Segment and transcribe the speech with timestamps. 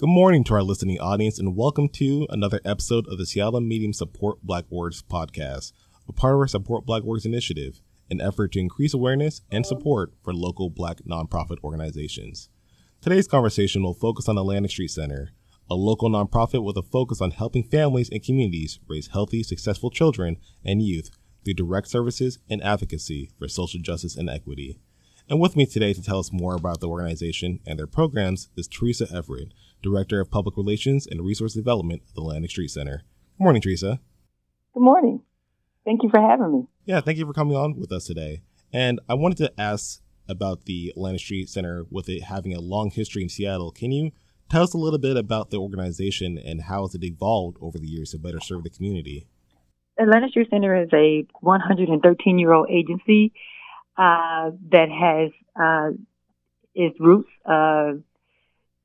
[0.00, 3.92] Good morning to our listening audience, and welcome to another episode of the Seattle Medium
[3.92, 5.72] Support Black Orgs podcast,
[6.08, 10.14] a part of our Support Black Orgs initiative, an effort to increase awareness and support
[10.24, 12.48] for local black nonprofit organizations.
[13.02, 15.32] Today's conversation will focus on Atlantic Street Center,
[15.68, 20.38] a local nonprofit with a focus on helping families and communities raise healthy, successful children
[20.64, 21.10] and youth
[21.44, 24.80] through direct services and advocacy for social justice and equity.
[25.30, 28.66] And with me today to tell us more about the organization and their programs is
[28.66, 33.04] Teresa Everett, Director of Public Relations and Resource Development at the Atlantic Street Center.
[33.38, 34.00] Good morning, Teresa.
[34.74, 35.22] Good morning.
[35.84, 36.66] Thank you for having me.
[36.84, 38.42] Yeah, thank you for coming on with us today.
[38.72, 42.90] And I wanted to ask about the Atlantic Street Center with it having a long
[42.90, 43.70] history in Seattle.
[43.70, 44.10] Can you
[44.50, 47.86] tell us a little bit about the organization and how has it evolved over the
[47.86, 49.28] years to better serve the community?
[49.96, 53.32] Atlantic Street Center is a 113 year old agency
[53.96, 55.30] uh, that has
[55.60, 55.90] uh,
[56.74, 57.92] its roots uh,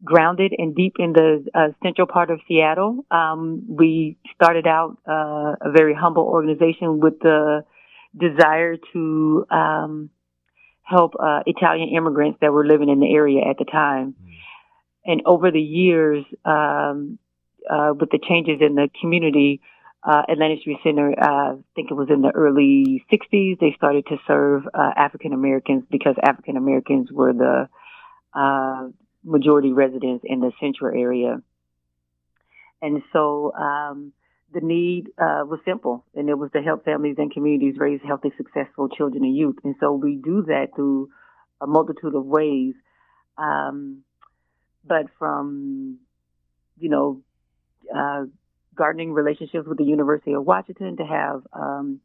[0.03, 3.05] grounded and deep in the uh, central part of Seattle.
[3.09, 7.63] Um, we started out uh, a very humble organization with the
[8.17, 10.09] desire to um,
[10.83, 11.13] help
[11.45, 14.15] Italian immigrants that were living in the area at the time.
[14.21, 14.31] Mm.
[15.07, 17.19] And over the years, um,
[17.69, 19.61] with the changes in the community,
[20.05, 24.05] uh, Atlantic Street Center, uh, I think it was in the early 60s, they started
[24.07, 27.67] to serve uh, African Americans because African Americans were the
[28.33, 28.89] uh,
[29.23, 31.41] majority residents in the central area.
[32.83, 34.13] And so um,
[34.53, 38.31] the need uh, was simple, and it was to help families and communities raise healthy,
[38.37, 39.57] successful children and youth.
[39.63, 41.09] And so we do that through
[41.59, 42.75] a multitude of ways.
[43.39, 44.03] Um,
[44.85, 45.97] but from,
[46.77, 47.21] you know,
[47.93, 48.25] uh,
[48.75, 51.99] gardening relationships with the University of Washington to have um,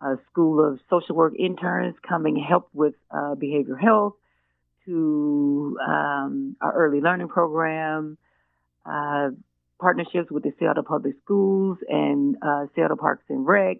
[0.00, 4.14] a School of Social Work interns coming help with uh, behavioral health
[4.86, 8.16] to um, our early learning program,
[8.86, 9.30] uh,
[9.80, 13.78] partnerships with the Seattle Public Schools and uh, Seattle Parks and Rec,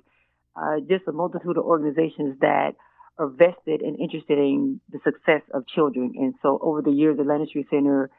[0.55, 2.75] uh, just a multitude of organizations that
[3.19, 6.13] are vested and interested in the success of children.
[6.17, 8.11] And so over the years, the Street Center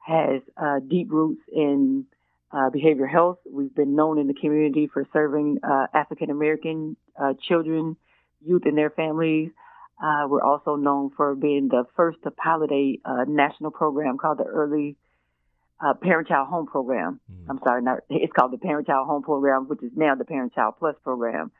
[0.00, 2.06] has uh, deep roots in
[2.54, 3.38] uh, behavioral health.
[3.50, 7.96] We've been known in the community for serving uh, African American uh, children,
[8.44, 9.50] youth, and their families.
[10.02, 14.38] Uh, we're also known for being the first to pilot a uh, national program called
[14.38, 14.96] the Early
[15.84, 17.20] uh, Parent Child Home Program.
[17.30, 17.46] Mm.
[17.50, 20.54] I'm sorry, not, it's called the Parent Child Home Program, which is now the Parent
[20.54, 21.50] Child Plus program.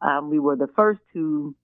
[0.00, 1.54] Um, we were the first to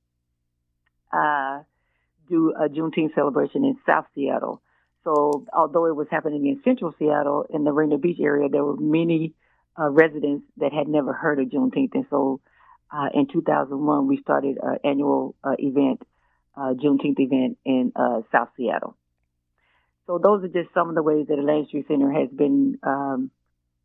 [2.28, 4.62] do a Juneteenth celebration in South Seattle.
[5.04, 8.76] So although it was happening in central Seattle, in the Rainier Beach area, there were
[8.76, 9.34] many
[9.78, 11.94] uh, residents that had never heard of Juneteenth.
[11.94, 12.40] And so
[12.92, 16.02] uh, in 2001, we started an annual uh, event,
[16.56, 18.96] uh, Juneteenth event in uh, South Seattle.
[20.06, 22.78] So those are just some of the ways that the Atlantic Street Center has been
[22.82, 23.30] um,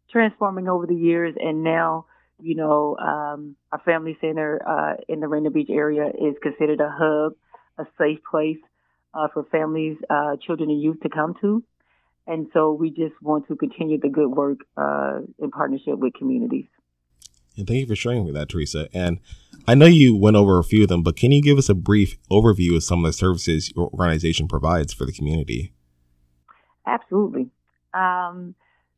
[0.10, 1.36] transforming over the years.
[1.40, 2.08] And now,
[2.42, 6.90] you know, um, our family center uh, in the Rainier Beach area is considered a
[6.90, 7.34] hub,
[7.78, 8.58] a safe place
[9.16, 11.64] uh, for families, uh, children, and youth to come to.
[12.28, 16.66] And so we just want to continue the good work uh, in partnership with communities.
[17.58, 18.90] And thank you for sharing with that, Teresa.
[18.94, 19.20] And
[19.68, 21.76] I know you went over a few of them, but can you give us a
[21.76, 25.74] brief overview of some of the services your organization provides for the community?
[26.86, 27.50] Absolutely.
[27.94, 28.56] Um,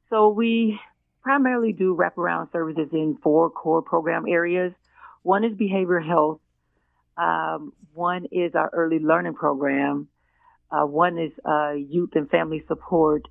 [0.09, 0.79] so we
[1.21, 4.73] primarily do wraparound services in four core program areas.
[5.23, 6.39] One is behavioral health,
[7.17, 10.07] um, one is our early learning program.
[10.71, 13.23] Uh, one is uh, youth and family support.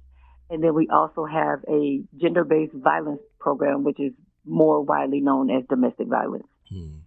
[0.48, 4.12] And then we also have a gender based violence program, which is
[4.44, 6.46] more widely known as domestic violence.
[6.70, 6.98] Hmm.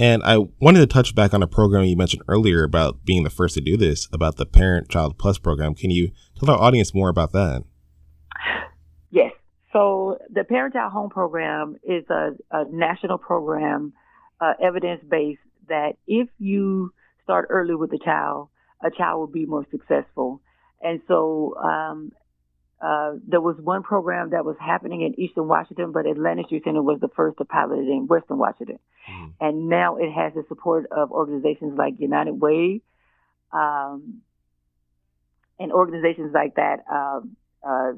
[0.00, 3.30] And I wanted to touch back on a program you mentioned earlier about being the
[3.30, 5.74] first to do this, about the Parent Child Plus program.
[5.74, 7.64] Can you tell our audience more about that?
[9.10, 9.32] Yes.
[9.72, 13.92] So the Parent Child Home program is a, a national program
[14.40, 18.48] uh, evidence based that if you start early with a child,
[18.82, 20.40] a child will be more successful.
[20.80, 22.12] And so um,
[22.80, 26.82] uh, there was one program that was happening in Eastern Washington, but Atlantic Street Center
[26.82, 28.78] was the first to pilot it in Western Washington.
[29.10, 29.32] Mm.
[29.40, 32.80] And now it has the support of organizations like United Way
[33.52, 34.22] um,
[35.58, 36.84] and organizations like that.
[36.90, 37.36] Um,
[37.66, 37.92] uh,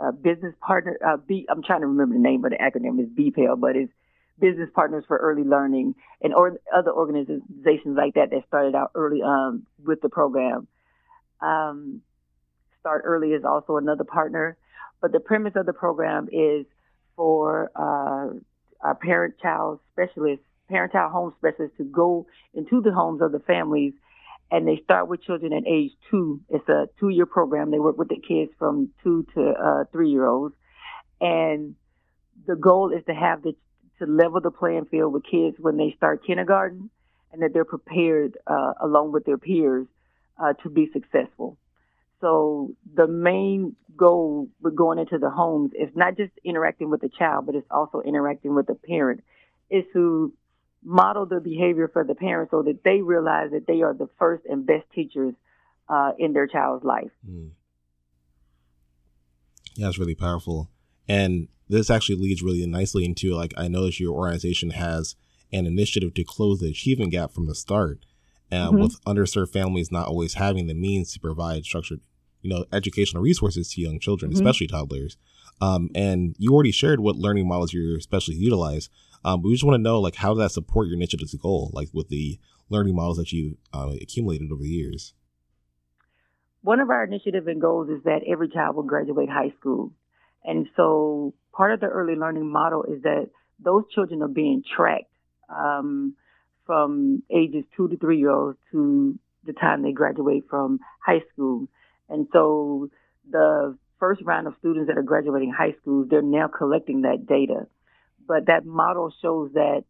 [0.00, 3.08] uh, business partner, uh, B, I'm trying to remember the name of the acronym is
[3.08, 3.92] BPEL, but it's
[4.40, 9.22] Business Partners for Early Learning and or other organizations like that that started out early
[9.22, 10.66] um, with the program.
[11.40, 12.02] Um,
[12.80, 14.56] Start Early is also another partner,
[15.00, 16.66] but the premise of the program is
[17.16, 18.34] for uh,
[18.80, 23.92] our parent-child specialists, parent-child home specialists to go into the homes of the families
[24.50, 26.40] and they start with children at age two.
[26.48, 27.70] It's a two-year program.
[27.70, 30.54] They work with the kids from two to uh, three-year-olds,
[31.20, 31.76] and
[32.46, 33.54] the goal is to have the
[34.00, 36.90] to level the playing field with kids when they start kindergarten,
[37.32, 39.86] and that they're prepared uh, along with their peers
[40.42, 41.56] uh, to be successful.
[42.20, 47.08] So the main goal with going into the homes is not just interacting with the
[47.08, 49.22] child, but it's also interacting with the parent.
[49.70, 50.32] Is to
[50.82, 54.44] model the behavior for the parents so that they realize that they are the first
[54.46, 55.34] and best teachers
[55.88, 57.10] uh, in their child's life.
[57.28, 57.50] Mm.
[59.76, 60.70] Yeah, it's really powerful.
[61.08, 65.16] And this actually leads really nicely into like I know that your organization has
[65.52, 68.04] an initiative to close the achievement gap from the start.
[68.50, 68.82] And mm-hmm.
[68.82, 72.00] with underserved families not always having the means to provide structured,
[72.42, 74.40] you know, educational resources to young children, mm-hmm.
[74.40, 75.16] especially toddlers.
[75.60, 78.88] Um, and you already shared what learning models you're especially utilize.
[79.24, 81.88] Um, we just want to know, like, how does that support your initiative's goal, like
[81.92, 82.40] with the
[82.70, 85.14] learning models that you uh, accumulated over the years?
[86.62, 89.92] One of our initiative and goals is that every child will graduate high school.
[90.44, 93.30] And so part of the early learning model is that
[93.62, 95.12] those children are being tracked
[95.48, 96.14] um,
[96.66, 101.68] from ages two to three year olds to the time they graduate from high school.
[102.08, 102.88] And so
[103.30, 107.66] the first round of students that are graduating high school, they're now collecting that data
[108.30, 109.82] but that model shows that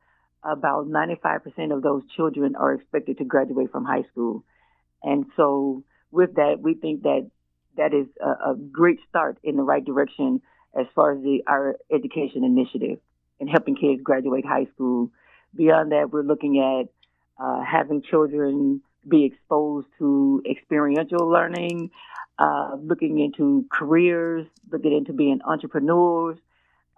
[0.43, 4.45] about 95% of those children are expected to graduate from high school.
[5.03, 7.31] And so with that, we think that
[7.77, 10.41] that is a, a great start in the right direction
[10.79, 12.99] as far as the, our education initiative
[13.41, 15.11] and helping kids graduate high school.
[15.55, 16.89] Beyond that, we're looking at
[17.43, 21.91] uh, having children be exposed to experiential learning,
[22.39, 26.39] uh, looking into careers, looking into being entrepreneurs,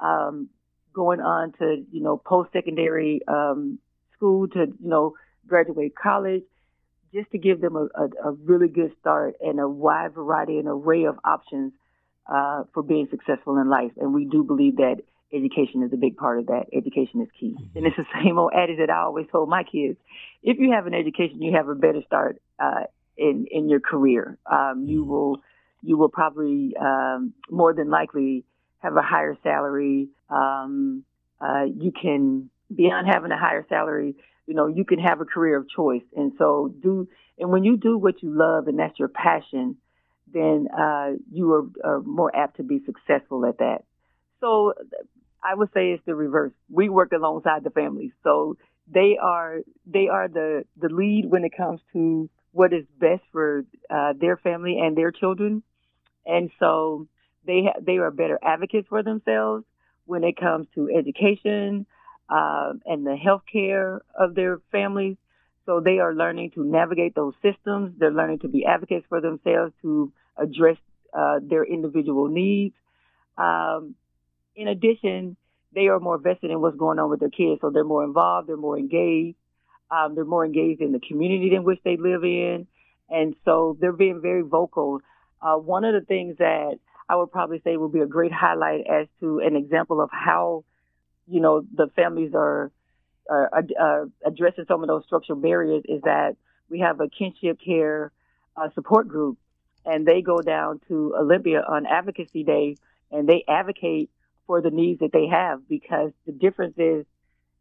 [0.01, 0.49] um,
[0.93, 3.79] going on to, you know, post-secondary um,
[4.17, 5.15] school to, you know,
[5.47, 6.43] graduate college,
[7.15, 10.69] just to give them a, a, a, really good start and a wide variety and
[10.69, 11.73] array of options
[12.27, 13.93] uh, for being successful in life.
[13.97, 15.03] And we do believe that
[15.33, 16.67] education is a big part of that.
[16.73, 17.55] Education is key.
[17.59, 17.79] Mm-hmm.
[17.79, 19.99] And it's the same old adage that I always told my kids.
[20.43, 22.85] If you have an education, you have a better start uh,
[23.17, 24.39] in, in your career.
[24.47, 25.11] Um, you mm-hmm.
[25.11, 25.43] will,
[25.83, 28.45] you will probably um, more than likely
[28.79, 30.09] have a higher salary.
[30.29, 31.05] Um,
[31.41, 34.15] uh, you can, beyond having a higher salary,
[34.47, 36.03] you know, you can have a career of choice.
[36.17, 37.09] And so do,
[37.39, 39.77] and when you do what you love and that's your passion,
[40.33, 43.85] then uh, you are, are more apt to be successful at that.
[44.41, 44.75] So
[45.43, 46.53] I would say it's the reverse.
[46.71, 48.13] We work alongside the families.
[48.23, 48.57] So
[48.93, 53.65] they are, they are the, the lead when it comes to what is best for
[53.91, 55.63] uh, their family and their children.
[56.27, 57.09] And so
[57.47, 59.65] they ha- they are better advocates for themselves
[60.05, 61.87] when it comes to education
[62.29, 65.17] uh, and the health care of their families.
[65.67, 67.95] So they are learning to navigate those systems.
[67.99, 70.77] They're learning to be advocates for themselves to address
[71.13, 72.75] uh, their individual needs.
[73.37, 73.95] Um,
[74.55, 75.37] in addition,
[75.75, 78.49] they are more vested in what's going on with their kids, so they're more involved,
[78.49, 79.37] they're more engaged,
[79.91, 82.67] um, they're more engaged in the community in which they live in,
[83.09, 85.01] and so they're being very vocal.
[85.41, 88.87] Uh, one of the things that I would probably say would be a great highlight
[88.87, 90.65] as to an example of how,
[91.27, 92.71] you know, the families are
[93.31, 93.47] uh,
[93.81, 96.37] uh, addressing some of those structural barriers is that
[96.69, 98.13] we have a kinship care
[98.57, 99.39] uh, support group,
[99.85, 102.77] and they go down to Olympia on Advocacy Day,
[103.11, 104.11] and they advocate
[104.47, 107.07] for the needs that they have because the difference is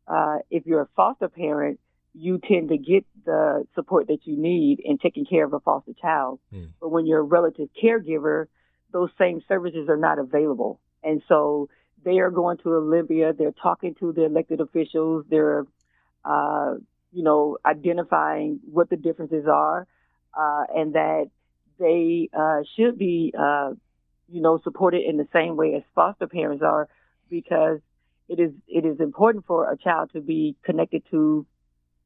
[0.07, 1.79] uh, if you're a foster parent,
[2.13, 5.93] you tend to get the support that you need in taking care of a foster
[6.01, 6.39] child.
[6.53, 6.69] Mm.
[6.79, 8.47] But when you're a relative caregiver,
[8.91, 10.79] those same services are not available.
[11.03, 11.69] And so
[12.03, 13.33] they are going to Olympia.
[13.33, 15.25] They're talking to the elected officials.
[15.29, 15.65] They're,
[16.25, 16.75] uh,
[17.13, 19.87] you know, identifying what the differences are,
[20.37, 21.29] uh, and that
[21.81, 23.71] they uh, should be, uh,
[24.29, 26.87] you know, supported in the same way as foster parents are,
[27.29, 27.79] because
[28.29, 31.45] it is it is important for a child to be connected to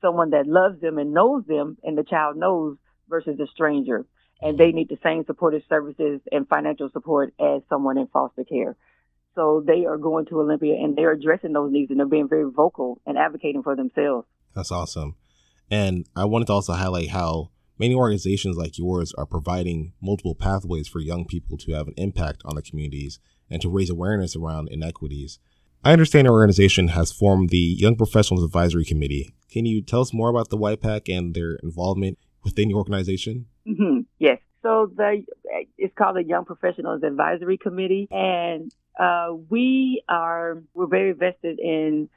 [0.02, 2.78] someone that loves them and knows them, and the child knows
[3.10, 4.06] versus a stranger
[4.42, 8.76] and they need the same supportive services and financial support as someone in foster care.
[9.34, 12.50] So they are going to Olympia and they're addressing those needs and they're being very
[12.50, 14.28] vocal and advocating for themselves.
[14.54, 15.16] That's awesome.
[15.70, 20.88] And I wanted to also highlight how many organizations like yours are providing multiple pathways
[20.88, 24.70] for young people to have an impact on the communities and to raise awareness around
[24.70, 25.40] inequities.
[25.84, 29.36] I understand your organization has formed the Young Professionals Advisory Committee.
[29.52, 33.46] Can you tell us more about the YPAC and their involvement within your organization?
[33.68, 34.00] Mm-hmm.
[34.18, 34.40] Yes.
[34.64, 35.24] So the
[35.78, 42.10] it's called the Young Professionals Advisory Committee, and uh, we are we're very vested in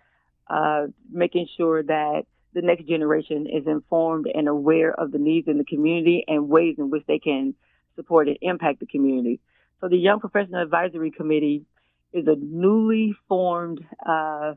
[0.48, 2.22] uh, making sure that
[2.54, 6.76] the next generation is informed and aware of the needs in the community and ways
[6.78, 7.54] in which they can
[7.96, 9.40] support and impact the community.
[9.80, 11.64] So the Young Professional Advisory Committee
[12.12, 14.54] is a newly formed, uh,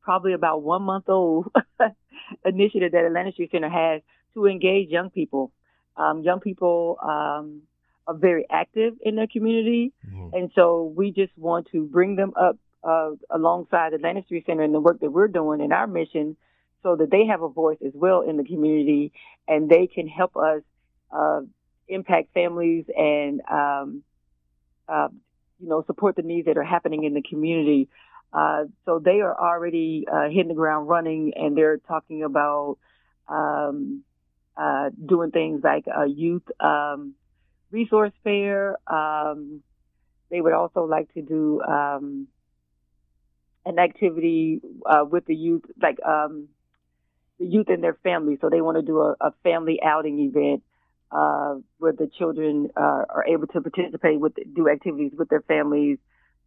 [0.00, 1.48] probably about one month old
[2.44, 4.00] initiative that Atlantic Street Center has
[4.34, 5.52] to engage young people.
[5.96, 7.62] Um, young people um,
[8.06, 10.34] are very active in their community, mm-hmm.
[10.34, 14.72] and so we just want to bring them up uh, alongside Atlantic Street Center and
[14.72, 16.36] the work that we're doing in our mission
[16.82, 19.12] so that they have a voice as well in the community
[19.46, 20.62] and they can help us
[21.10, 21.40] uh,
[21.88, 24.02] impact families and um,
[24.88, 25.08] uh,
[25.58, 27.88] you know support the needs that are happening in the community.
[28.32, 32.76] Uh, so they are already uh, hitting the ground running, and they're talking about
[33.26, 34.02] um,
[34.56, 37.14] uh, doing things like a youth um,
[37.70, 38.76] resource fair.
[38.86, 39.62] Um,
[40.30, 42.28] they would also like to do um,
[43.64, 46.48] an activity uh, with the youth, like um,
[47.38, 48.38] the youth and their families.
[48.40, 50.62] So they want to do a, a family outing event
[51.10, 55.98] uh, where the children uh, are able to participate with do activities with their families,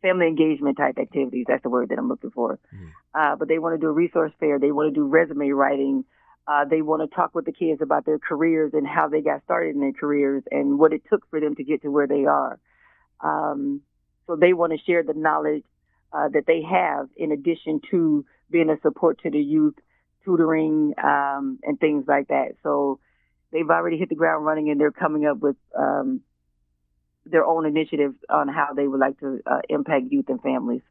[0.01, 1.45] family engagement type activities.
[1.47, 2.59] That's the word that I'm looking for.
[2.73, 2.91] Mm.
[3.13, 4.59] Uh, but they want to do a resource fair.
[4.59, 6.05] They want to do resume writing.
[6.47, 9.43] Uh, they want to talk with the kids about their careers and how they got
[9.43, 12.25] started in their careers and what it took for them to get to where they
[12.25, 12.59] are.
[13.19, 13.81] Um,
[14.27, 15.63] so they want to share the knowledge
[16.13, 19.75] uh, that they have in addition to being a support to the youth,
[20.23, 22.53] tutoring, um, and things like that.
[22.63, 22.99] So
[23.51, 26.21] they've already hit the ground running and they're coming up with um,
[27.25, 30.81] their own initiatives on how they would like to uh, impact youth and families.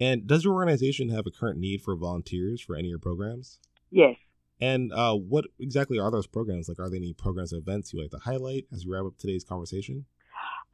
[0.00, 3.58] And does your organization have a current need for volunteers for any of your programs?
[3.90, 4.16] Yes.
[4.60, 6.68] And uh, what exactly are those programs?
[6.68, 9.18] Like, are there any programs or events you like to highlight as we wrap up
[9.18, 10.06] today's conversation?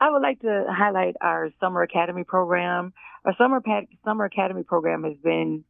[0.01, 2.93] I would like to highlight our Summer Academy program.
[3.25, 3.61] Our Summer
[4.05, 5.65] Summer Academy program has been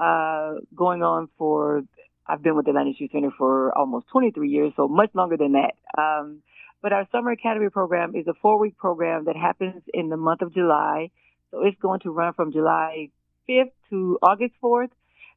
[0.00, 1.82] uh, going on for.
[2.26, 5.52] I've been with the Atlanta Youth Center for almost 23 years, so much longer than
[5.52, 5.74] that.
[6.00, 6.42] Um,
[6.80, 10.54] but our Summer Academy program is a four-week program that happens in the month of
[10.54, 11.10] July.
[11.50, 13.08] So it's going to run from July
[13.48, 14.90] 5th to August 4th.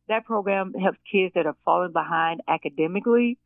[0.07, 3.37] That program helps kids that are falling behind academically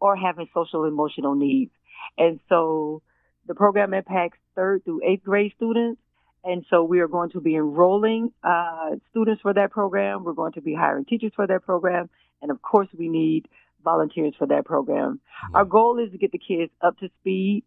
[0.00, 1.70] or having social emotional needs.
[2.18, 3.02] And so
[3.46, 6.00] the program impacts third through eighth grade students.
[6.46, 10.22] And so we are going to be enrolling uh, students for that program.
[10.22, 12.08] We're going to be hiring teachers for that program.
[12.40, 13.48] And of course, we need
[13.82, 15.20] volunteers for that program.
[15.46, 15.56] Mm-hmm.
[15.56, 17.64] Our goal is to get the kids up to speed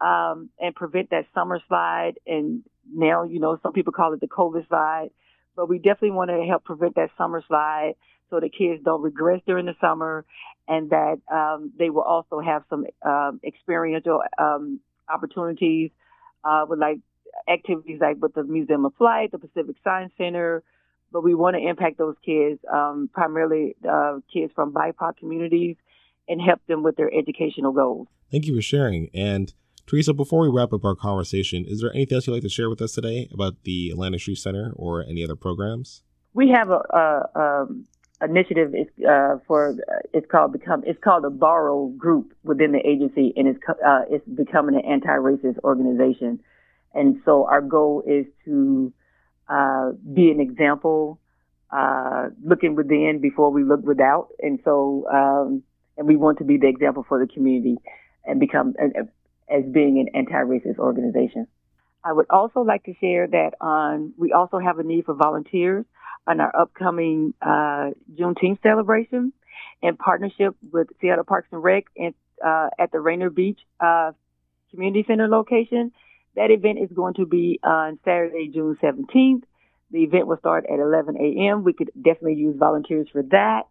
[0.00, 2.20] um, and prevent that summer slide.
[2.24, 5.10] And now, you know, some people call it the COVID slide,
[5.56, 7.94] but we definitely want to help prevent that summer slide
[8.30, 10.24] so the kids don't regress during the summer
[10.68, 14.78] and that um, they will also have some um, experiential um,
[15.12, 15.90] opportunities
[16.44, 17.00] uh, with like
[17.48, 20.62] activities like with the Museum of Flight, the Pacific Science Center.
[21.12, 25.76] But we want to impact those kids, um, primarily uh, kids from BIPOC communities,
[26.28, 28.06] and help them with their educational goals.
[28.30, 29.10] Thank you for sharing.
[29.12, 29.52] And
[29.86, 32.70] Teresa, before we wrap up our conversation, is there anything else you'd like to share
[32.70, 36.04] with us today about the Atlantic Street Center or any other programs?
[36.32, 37.86] We have a, a, um,
[38.22, 38.72] initiative
[39.08, 43.48] uh, for uh, it's called become it's called a borrow group within the agency and
[43.48, 46.38] it's uh, it's becoming an anti-racist organization
[46.94, 48.92] and so our goal is to
[49.48, 51.18] uh, be an example
[51.72, 55.62] uh, looking within before we look without and so um,
[55.96, 57.76] and we want to be the example for the community
[58.24, 58.74] and become
[59.48, 61.46] as being an anti-racist organization
[62.02, 65.84] I would also like to share that we also have a need for volunteers
[66.26, 69.32] on our upcoming uh, Juneteenth celebration
[69.82, 74.12] in partnership with Seattle Parks and Rec and, uh, at the Rainier Beach uh,
[74.70, 75.92] Community Center location.
[76.36, 79.42] That event is going to be on Saturday, June 17th.
[79.90, 81.64] The event will start at 11 a.m.
[81.64, 83.62] We could definitely use volunteers for that.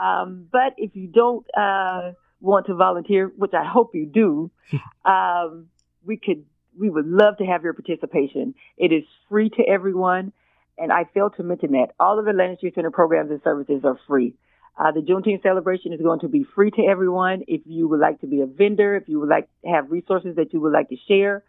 [0.00, 4.50] Um, but if you don't uh, want to volunteer, which I hope you do,
[5.04, 5.66] um,
[6.04, 6.44] we could
[6.78, 8.54] we would love to have your participation.
[8.76, 10.32] It is free to everyone.
[10.78, 13.80] And I failed to mention that all of the Atlantic Street Center programs and services
[13.84, 14.34] are free.
[14.78, 17.42] Uh, the Juneteenth celebration is going to be free to everyone.
[17.48, 20.36] If you would like to be a vendor, if you would like to have resources
[20.36, 21.42] that you would like to share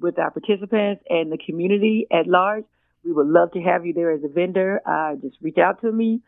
[0.00, 2.64] with our participants and the community at large,
[3.04, 4.80] we would love to have you there as a vendor.
[4.86, 6.20] Uh, just reach out to me,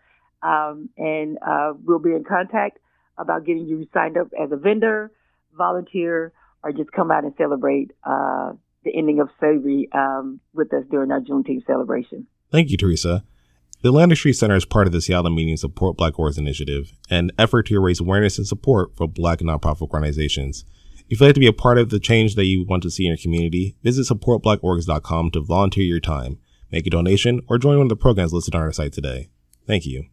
[0.42, 2.78] um, and uh, we'll be in contact
[3.18, 5.10] about getting you signed up as a vendor,
[5.56, 6.32] volunteer,
[6.62, 8.52] or just come out and celebrate uh,
[8.84, 12.26] the ending of slavery um, with us during our Juneteenth celebration.
[12.50, 13.24] Thank you, Teresa.
[13.82, 17.30] The Atlantic Street Center is part of the Seattle Medium Support Black Orgs Initiative, an
[17.38, 20.64] effort to raise awareness and support for Black nonprofit organizations.
[21.08, 23.04] If you'd like to be a part of the change that you want to see
[23.04, 26.38] in your community, visit supportblackorgs.com to volunteer your time,
[26.72, 29.28] make a donation, or join one of the programs listed on our site today.
[29.66, 30.06] Thank you.